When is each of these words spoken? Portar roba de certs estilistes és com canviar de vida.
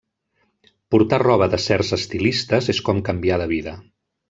Portar 0.95 1.19
roba 1.23 1.49
de 1.51 1.59
certs 1.67 1.93
estilistes 1.99 2.73
és 2.77 2.83
com 2.91 3.05
canviar 3.13 3.41
de 3.45 3.49
vida. 3.57 3.79